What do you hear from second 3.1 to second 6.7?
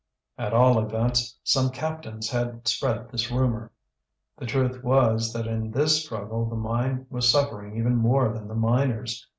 this rumour. The truth was, that in this struggle the